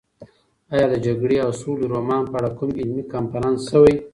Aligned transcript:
ایا 0.73 0.85
د 0.91 0.95
جګړې 1.05 1.37
او 1.45 1.51
سولې 1.61 1.85
رومان 1.93 2.23
په 2.31 2.35
اړه 2.39 2.49
کوم 2.57 2.69
علمي 2.81 3.03
کنفرانس 3.13 3.59
شوی؟ 3.71 3.95